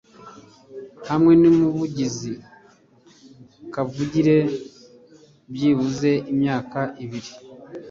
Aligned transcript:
hamwe 1.09 1.33
numuvugizi 1.41 2.33
kavukire 3.73 4.37
byibuze 5.53 6.11
imyaka 6.33 6.79
ibiri 7.03 7.31